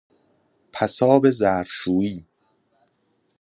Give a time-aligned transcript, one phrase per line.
[0.73, 2.25] پساب ظرفشوئی